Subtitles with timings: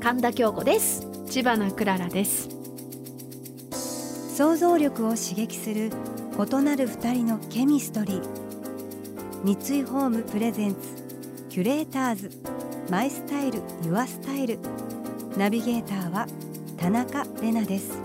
[0.00, 1.06] 神田京子です。
[1.28, 2.48] 千葉なクララです。
[4.34, 5.90] 想像力を刺激する
[6.38, 8.22] 異なる二人のケミストリー。
[9.44, 10.78] 三井ホームプレゼンツ
[11.50, 12.30] キュレーターズ。
[12.88, 14.58] マイスタイルユアスタイル。
[15.36, 16.26] ナビゲーターは
[16.78, 17.98] 田中れなです。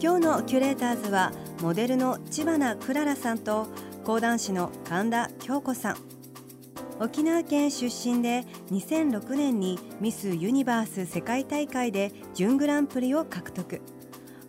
[0.00, 3.66] 今日のキュレーターズはモデルの千葉クララさんと
[4.04, 6.05] 講談師の神田京子さん
[6.98, 13.82] 沖縄県出身で2006年にミス・ユニバース世界大会で準グランプリを獲得。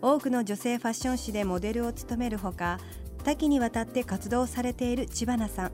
[0.00, 2.78] 多くの女性ファッション誌でモデルを務めるほか
[3.24, 5.72] 多岐にわたって活動されている千葉さん。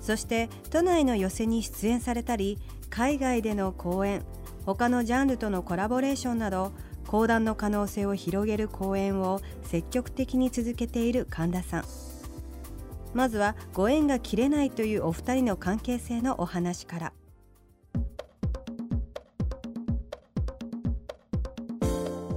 [0.00, 2.58] そして都内の寄席に出演されたり
[2.90, 4.22] 海外での講演
[4.66, 6.72] 他のジャンルとのコラボレーションなど
[7.06, 12.03] 講談の可能性を広げる講演を積極的に続けている神田さん。
[13.14, 17.12] まずはご縁が切れないというお二人の関係性のお話から。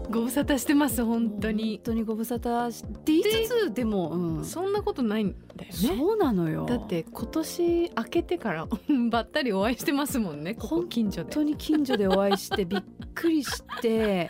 [0.09, 1.75] ご無沙汰してます本当に。
[1.77, 5.73] 本当にご無沙汰して言いつつでも、うん、そんなことないんだよね。
[5.73, 6.65] そうなのよ。
[6.65, 8.67] だって今年明けてから
[9.11, 11.23] ばったりお会いしてますもんねここ近所で。
[11.23, 12.81] 本当に近所でお会いしてびっ
[13.17, 14.29] くりして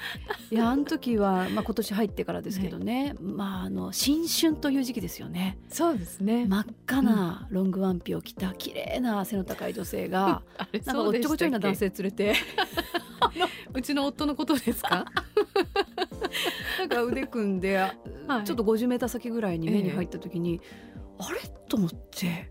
[0.49, 5.57] いやあの時は、まあ、今年入ってからですけどね、まああの新春という時期ですよね。
[5.69, 6.45] そうですね。
[6.47, 10.41] 真っ赤なロングワンピを着た綺麗な背の高い女性が、
[10.73, 12.35] うん、なんかおっちょこちょいな男性連れて。
[13.73, 15.05] うちの夫のことですか？
[16.79, 20.61] なんか腕組んで、はい、ちょっと50メーター先ぐらいに目に入った時に、
[21.19, 21.39] えー、あれ？
[21.67, 22.47] と思って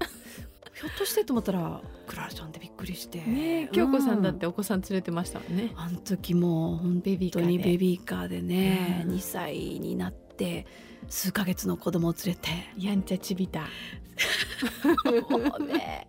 [0.78, 3.19] ひょっとしてと思ったらクララちゃんでびっくりして。
[3.20, 7.00] ね京子さんだってお子さん連れてましたもんね、うん、あの時も本
[7.32, 10.66] 当にベビーカーでね、うん、2歳になって
[11.09, 12.50] 数ヶ月の子供を連れて。
[12.76, 13.60] やんちゃちびた。
[15.31, 16.09] もうね。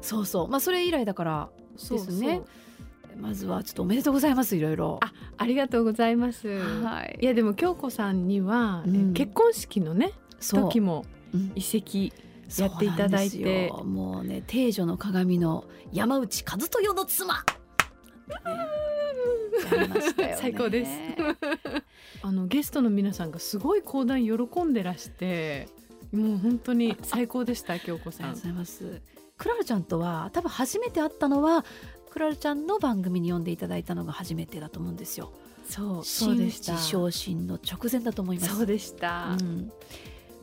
[0.00, 0.48] そうそう。
[0.48, 2.42] まあそれ以来だからですね。
[3.16, 5.00] まずはちょっとおめでとうございますいろいろ。
[5.02, 11.04] あありがとうございます、はい、いやでも京子さんには、うん、結婚式のね時も
[11.54, 12.12] 一席、
[12.58, 13.72] やっていただいて。
[13.84, 17.44] もうね定女の鏡の山内和豊の妻、
[20.18, 20.90] ね、 最高です。
[22.22, 25.68] あのゲストの皆さんがすごい講談喜んでらして
[26.12, 28.26] もう本当に最高でした京子さん。
[28.26, 29.02] ありがとうございます。
[29.38, 31.64] クララちゃんとは多分初めて会ったのは
[32.10, 35.32] クララちゃんの番組に呼んでいただいたのが初めてだと思うんですよ。
[35.68, 36.76] そうそうでした。
[36.76, 38.56] 昇進の直前だと思います。
[38.56, 39.72] そうでした、うん、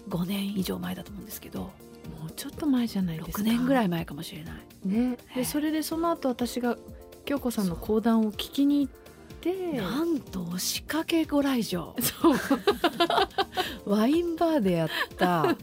[0.09, 1.61] 5年以上前だと思うんですけど。
[1.61, 1.71] も
[2.29, 3.41] うちょっと前じゃないですか。
[3.41, 4.88] 6年ぐらい前かもしれない。
[4.88, 5.17] ね。
[5.35, 6.78] でそれでその後私が
[7.25, 8.94] 京子さんの講談を聞きに行っ
[9.41, 11.95] てなんと押しかけご来場。
[13.85, 15.56] ワインバーでやった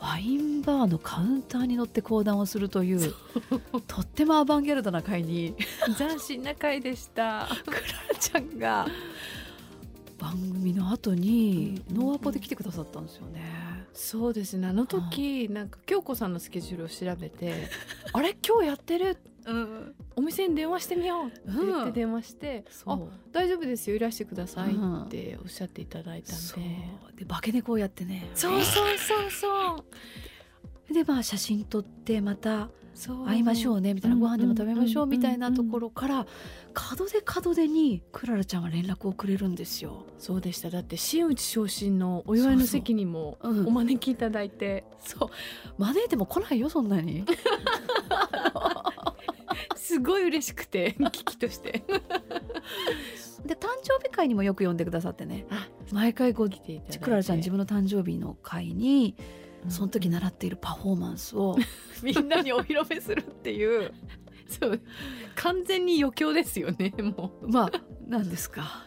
[0.00, 3.14] ワインバーのカウンターに乗って講談をするという。
[3.86, 5.54] とってもアバンギャルドな会に
[5.96, 7.48] 斬新な会でした。
[7.66, 7.80] クラ
[8.12, 8.86] ラちゃんが
[10.18, 13.67] 番組の後にノーアポで来てくださったんですよね。
[14.00, 14.68] そうですね。
[14.68, 17.68] あの時なんか京子さんのスケジュールを調べて
[18.14, 18.36] 「あれ？
[18.46, 19.16] 今日やってる？
[19.44, 22.90] うん、お店に電話してみようって言って電話して「う。
[22.90, 22.98] ん、あ
[23.32, 23.96] 大丈夫ですよ。
[23.96, 26.44] いらしてください」っておっしゃっていただいたんで、
[27.10, 27.12] う。
[27.12, 28.30] ん、で化け猫をやってね。
[28.34, 29.84] そうそうそうそう
[30.92, 32.68] でまあ写真撮ってまた
[33.26, 36.26] 会いましょうねみたいな、ご飯でも食べましょうみたいなところから
[36.98, 40.04] 門出門出にクララちゃんは連絡をくれるんですよ。
[40.18, 40.70] そうでした。
[40.70, 44.84] だって真打ち昇進のお祝いの席にもお招きいただいて。
[45.00, 45.28] そう。
[45.78, 47.24] 招いても来ないよそんなに。
[49.76, 51.84] すごい嬉しくて危機として。
[53.46, 55.46] で誕生日会にもよく呼んでくださってね。
[55.92, 59.14] 毎回こうクララちゃん自分の誕生日の会に
[59.68, 61.56] その時習っているパフォーマンスを
[62.02, 63.92] みんなにお披露目するっていう。
[64.48, 64.80] そう。
[65.34, 67.48] 完全に余興ですよねもう。
[67.48, 67.72] まあ
[68.06, 68.84] 何ですか。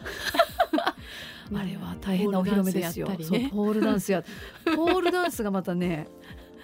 [1.54, 4.24] あれは大変なお披露目ですよ、ね、そうポールダンスや。
[4.64, 6.08] ポールダンスがまたね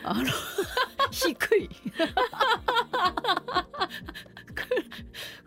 [0.03, 0.25] あの
[1.11, 1.69] 低い。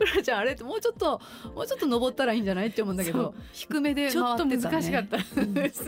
[0.02, 1.22] クラちゃんあれってもうちょっと
[1.54, 5.80] もうちょっと登ったらいいんじゃないって思うんだけど低めで、ね、ちょっと難しかったですね、うん、一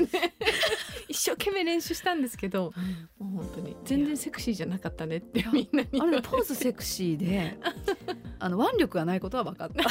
[1.24, 2.74] 生懸命練習したんですけど、
[3.20, 7.58] うん、もう本当に全然セクシーじゃなかったねってみんなにあれポーズセクシーで
[8.40, 9.84] あの腕力がないことは分かった。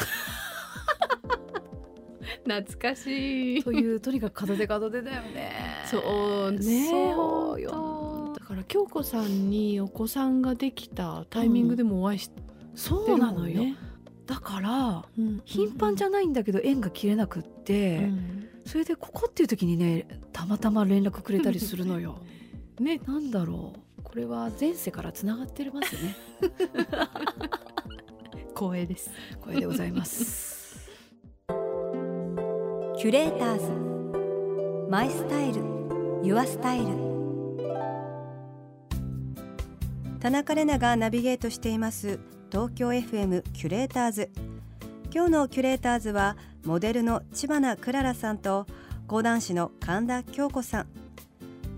[2.45, 3.63] 懐かしい。
[3.63, 5.53] というとにかく門出門出だよね。
[5.87, 13.63] そうねそうよだから京子さんにお子さんができたタイミングでもお会いし、うん、そうなのよ、
[14.27, 22.19] だから、うん、頻繁じゃないんだけど縁が切れなくって、うん、それでここっていう時にねたまたま連絡くれたりするのよ。
[22.81, 26.17] ねなんだろうこれは前世からつながってますね。
[28.55, 29.11] 光栄です。
[29.41, 30.91] 光栄でございます。
[32.99, 33.71] キュレーターズ
[34.89, 35.61] マイスタイル
[36.23, 36.87] ユアスタイル
[40.21, 42.21] 田中れながナビゲートしています
[42.51, 44.31] 東京 FM キュレーターズ
[45.15, 48.67] 今日のキュレーターズはモデルの千葉なクララさんと
[49.07, 50.87] 講談師の神田京子さん。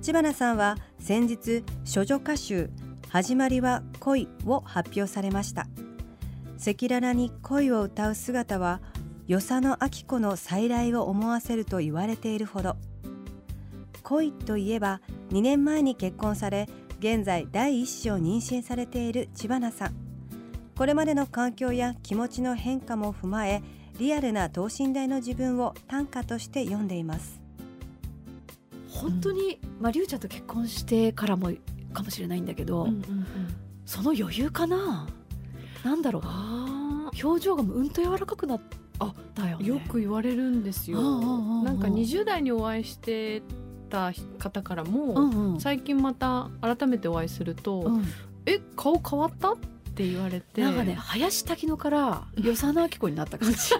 [0.02, 2.70] 千葉さんは先日処女歌集
[3.08, 5.66] 始まりは恋を発表されました。
[6.60, 8.80] 赤裸々に恋を歌う姿は
[9.26, 12.76] 与謝野明子の再来を思わせると言われているほど。
[14.04, 15.00] 恋といえば
[15.30, 16.68] 2年前に結婚され
[17.00, 20.03] 現在第一子を妊娠されている千葉さん。
[20.76, 23.62] これまでの環境や気持ちの変化も踏まえ
[23.98, 27.40] リアルな等身大の自分を短歌として読んでいます。
[28.88, 31.52] 本当に、うん、まあ、りゅうちゃんと結婚してからも
[31.92, 33.26] かもしれないんだけど、うんうんうん、
[33.86, 35.06] その余裕かな？
[35.84, 36.22] なんだろう。
[37.24, 41.00] 表情がうんと柔らかくなってあだよ、ね、よく言われるんですよ。
[41.62, 43.42] なんか20代にお会いして
[43.90, 48.04] た方からも、うんうん、最近また改めてお会いすると「うん、
[48.46, 49.54] え顔変わった?」
[49.94, 53.58] って言われてなんかね林滝野から与謝野明子になった感じ。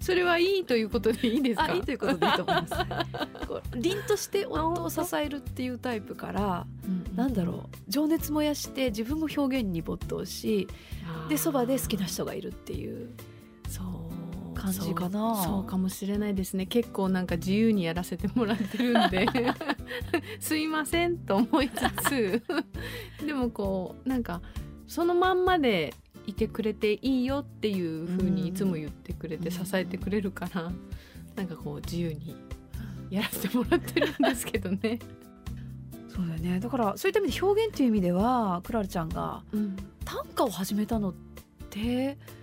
[0.00, 1.72] それはいいということでいいですか？
[1.72, 2.74] いいということでいいと思います。
[3.78, 10.66] 凛として夫を支えるっていうタイプから、うん、なんだろう情熱燃やして自分も表現に没頭し、
[11.28, 13.10] でそばで好きな人がいるっていう
[13.68, 13.86] そう
[14.62, 15.42] 感じかな。
[15.42, 16.66] そうかもしれないですね。
[16.66, 19.26] 結構なんか自由にやらせてもらってるんで。
[20.38, 22.42] すいませんと思いつつ。
[23.26, 24.40] でもこうなんか
[24.86, 25.94] そのまんまで
[26.26, 30.74] いてくれていいよっていうふうにいつも言ってくれて支えてくれるから、うん、
[31.34, 32.36] なんかこう自由に
[33.10, 35.00] やらせてもらってるんですけどね。
[36.08, 36.60] そうだよね。
[36.60, 39.42] だからそういった意味で表現っていう意味ではクララちゃんが
[40.04, 41.14] 短歌を始めたのっ
[41.70, 42.41] て、短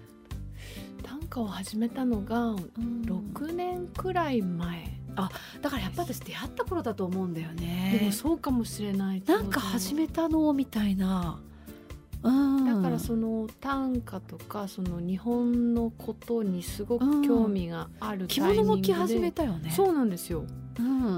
[1.29, 4.99] 歌を始めたのが6年くらい前。
[5.15, 5.29] あ
[5.61, 7.97] だからやっぱ私出会った頃だと思うんだよね。
[7.99, 9.23] でもそうかもしれない。
[9.25, 11.39] なんか始めたのみたいな。
[12.21, 19.71] だからその短歌とかその日本のことにすごく興味があるタイミングで、着物も着始めたよね。
[19.71, 20.47] そうなんですよ、うん、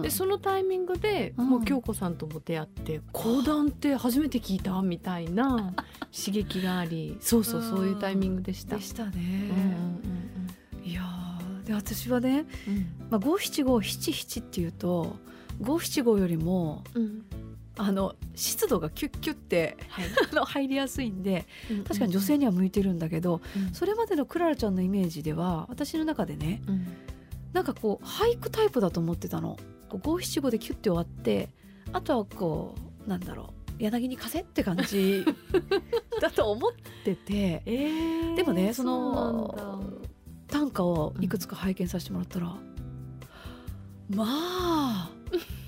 [0.02, 5.74] でそのタイミングで、もう京子さんとも出会って講談って初めて聞いたみたいな
[6.12, 8.78] 刺激がありそうそうそういうタイミングでした。
[8.78, 9.52] でしたね。
[10.84, 11.04] いや
[11.66, 12.46] で私はね、
[13.10, 15.16] まあ、五七五七七っていうと
[15.60, 17.26] 五七五よりも、うん。
[17.78, 20.06] あの湿度がキュッキュッて、はい、
[20.46, 21.48] 入りやすいんで、
[21.88, 26.88] 確かに女性には向いてるんだけど、うん、それまでのクララちゃんのイメージでは私の中でね、うん、
[27.54, 29.58] なんかこう俳句タイプだと思ってたの。
[30.04, 31.50] 五七五でキュッて終わって
[31.92, 32.76] あとはこ
[33.06, 35.26] うなんだろう柳に風って感じ
[36.22, 36.72] だと思っ
[37.04, 39.84] てて、 えー、でもねその
[40.48, 42.48] 短歌をいくつか拝見させてもらったら、
[44.12, 45.12] うん、まあ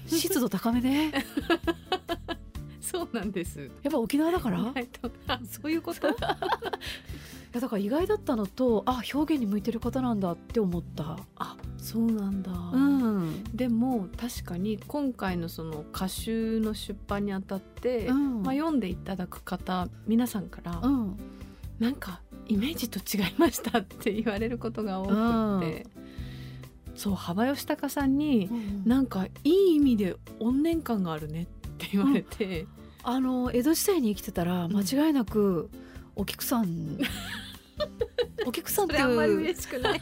[0.08, 1.12] 湿度高めね。
[2.80, 3.60] そうなんです。
[3.82, 4.74] やっぱ沖縄だから？
[5.50, 6.08] そういうこと？
[6.08, 6.12] い
[7.52, 11.18] やだから意外だったのとあ表現に向いてる方なんだって思った。
[11.36, 11.58] あ
[11.94, 21.18] そうなんだ、うん、でも確かに今回のその歌集の出版にあたって、うん、まあ、読んでいただく方皆さんから、うん、
[21.78, 25.86] なんかイメージと違いましたって言われることが多くて、
[26.96, 31.46] そう幅吉隆さんに、うん、なんかいい意味で怨念感があるねっ
[31.78, 32.68] て言われて、うん、
[33.04, 35.70] あの江戸時代に生きてたら間違いなく、
[36.16, 36.98] お菊さん。
[38.46, 40.02] お菊さんってあんまり嬉しくない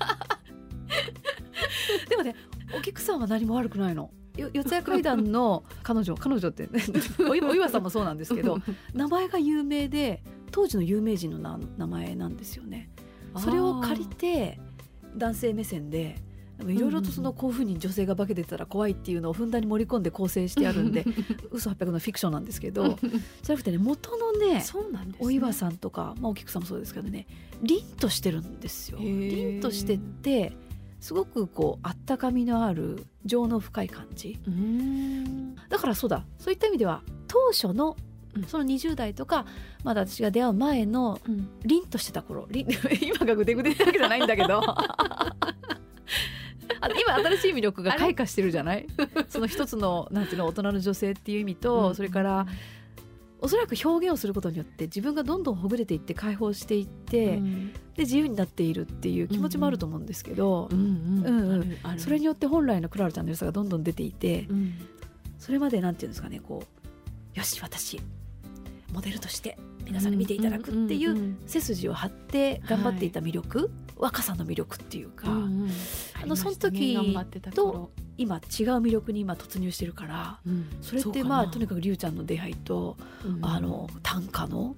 [2.10, 2.36] でもね
[2.78, 4.12] お菊さんは何も悪くないの？
[4.38, 6.82] 四谷怪談の 彼女彼女って、 ね、
[7.30, 8.60] お岩さんもそうなんですけど
[8.94, 12.90] 名前が有名で当時の有名人の名前なんですよね。
[13.38, 14.60] それを借りて
[15.16, 16.18] 男性目線で
[16.68, 21.06] いろいろとそのこういうふうに女性が化けてたら怖いっていうのをふんだんに盛り込んで構成してあるんで
[21.50, 22.98] 嘘800のフィクションなんですけど
[23.42, 24.64] じゃなくてね元のね
[25.20, 27.26] お岩さんとか、まあ、お菊さんもそうですけどね
[27.64, 29.00] 凛としてるんですよ。
[29.00, 30.54] 凛としてって
[31.02, 34.40] すごくこうあったかみのある情の深い感じ。
[35.68, 36.24] だかからそうだ。
[36.38, 37.98] そういった意味では当初の
[38.48, 39.46] その20代とか
[39.84, 41.20] まだ私が出会う前の
[41.66, 42.48] 凛としてた頃。
[42.52, 42.68] 凛
[43.02, 44.62] 今がぐでぐでなわけじゃないんだけど。
[46.82, 48.88] 今新しい魅力が開花してるじゃない？
[49.28, 52.46] その一つのなんていうの大人の女性っていう意味と、うん、それから
[53.42, 60.70] おそらく表現をすることによって自分がどんどんほぐれていって解放していって、うん、で自由になっているっていう気持ちもあると思うんですけど
[61.98, 64.74] それによって本来のクララちゃんの良さがどんどん出ていて、うん、
[65.40, 66.64] それまでなんていうんですかねこ
[67.36, 68.00] うよし私
[68.94, 73.68] モデルとして皆さんに見ていただくっていう背筋を張って頑張っていた魅力、はい、
[73.98, 75.72] 若さの魅力っていうか、うんうん、
[76.24, 76.98] あのその時
[77.54, 78.42] と今違う
[78.80, 84.76] 魅力に今突入してるから、うん、それってまあとにかくりゅうちゃんの出会いと、うん、あの短歌の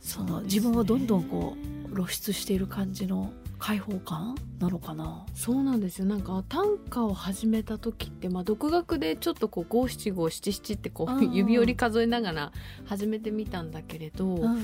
[0.00, 1.56] その、ね、自分をどんどんこ
[1.90, 5.26] う露出している感じの開放感なのかな。
[5.34, 6.04] そうなんですよ。
[6.04, 12.52] なんか短歌を始めた時って、まあ、独学でちょっとこう五七五七七ってこう 指折り数えながら
[12.84, 14.62] 始めてみたんだけれど、うん、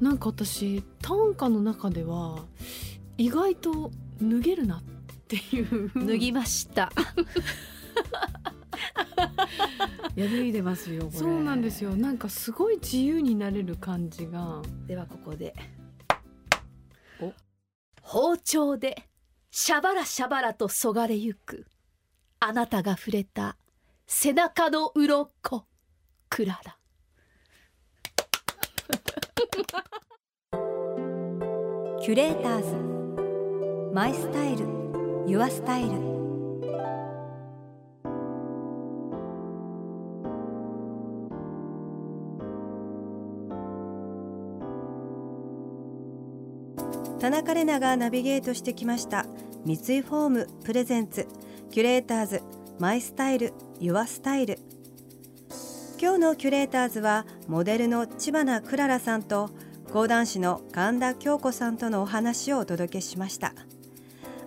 [0.00, 2.38] なんか私短歌の中では
[3.18, 3.90] 意外と
[4.22, 4.99] 脱げるなって
[5.36, 5.90] いう。
[5.94, 6.90] 脱ぎました。
[10.16, 11.94] い や脱いでますよそうなんですよ。
[11.96, 14.62] なんかすごい自由になれる感じが。
[14.86, 15.54] ではここで。
[18.02, 19.08] 包丁で
[19.50, 21.66] しゃばらしゃばらとそがれゆく。
[22.40, 23.56] あなたが触れた
[24.06, 25.66] 背中の鱗。
[26.28, 26.76] クララ。
[32.00, 32.90] キュレーターズ。
[33.92, 34.79] マイスタイル
[35.30, 35.90] ユアスタイル
[47.20, 49.24] 田中れながナビゲートしてきました。
[49.64, 51.28] 三井ホーム presents。
[51.70, 52.42] キュレーターズ
[52.80, 54.58] My Style Your Style。
[56.02, 59.50] 今日のキュレーターズはモデルの知花くららさんと
[59.92, 63.54] 講談師の神田京子さんとのお話をお届けしました。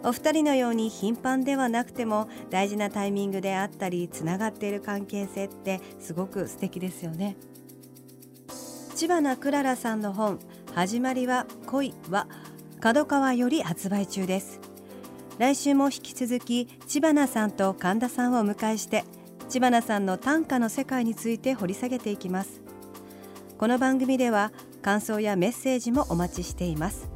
[0.04, 7.38] お二人のように頻繁ではなくても大事なタイミングであったりつながっている関係性ってすごく素敵ですよね。
[8.96, 10.40] 知花くららさんの本
[10.76, 12.28] 始まりは恋は
[12.80, 14.60] 角川より発売中です。
[15.40, 19.04] 来週も引き続き千葉さんと神田さんをお迎えして
[19.50, 22.62] 千葉さんの短歌の世界について掘り下げていきます。
[23.58, 27.13] この番組では感想やメッセージもお待ちしています。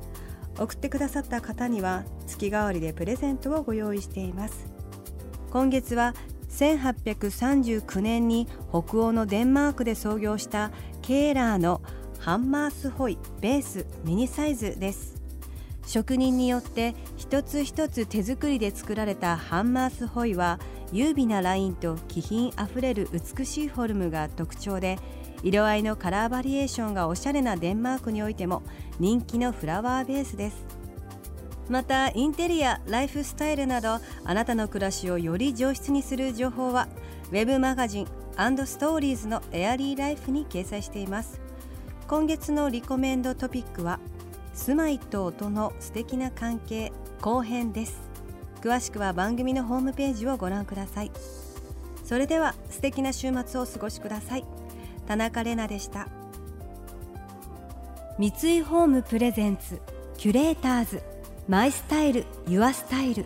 [0.57, 4.67] 送ってくださった方には月替わりでプレゼントをご用意しています。
[5.51, 6.13] 今月は
[6.49, 10.71] 1839年に北欧のデンマークで創業した
[11.01, 11.81] ケーラーの
[12.19, 15.17] ハンマースホイベースミニサイズです。
[15.85, 20.59] 職人によって一つ一つ手作りで作られたハンマースホイは
[20.91, 24.99] 優美なラインと気品あふれる美しいフォルムが特徴で
[25.43, 28.63] 色合いのカラーバリエーションがおしゃれなデンマークにおいても
[28.99, 30.65] 人気のフラワーベースです。
[31.69, 36.87] またインテリアライフスタイルなどあなたの暮らしをより上質にする情報は
[37.31, 38.07] web マガジン
[38.65, 41.41] ストーリーズのエアリーライフに掲載しています。
[42.07, 43.99] 今月のリコメンドトピックは
[44.53, 47.99] 住まいと音の素敵な関係後編です。
[48.61, 51.11] 詳しくは番組のホームページをご覧ください。
[52.05, 54.45] それでは素敵な週末をお過ごしください。
[55.07, 56.07] 田中れなでした
[58.19, 59.81] 三井ホームプレゼンツ
[60.17, 61.01] キュレーターズ
[61.47, 63.25] マイスタイルユアスタイル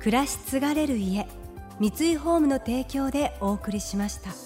[0.00, 1.26] 暮らし継がれる家
[1.80, 4.45] 三井ホームの提供でお送りしました。